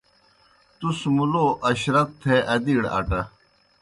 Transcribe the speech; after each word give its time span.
تُس 0.79 0.99
مُلو 1.15 1.45
اشرت 1.69 2.09
تھے 2.21 2.35
ادیڑ 2.53 2.83
آٹہ۔ 2.97 3.21